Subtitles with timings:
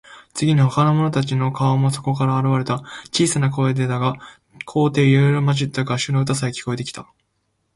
[0.33, 2.79] 次に、ほかの者たちの顔もそこから現われた。
[3.13, 4.15] 小さい声でだが、
[4.65, 7.07] 高低いろいろまじった合唱の歌さえ、聞こえてきた。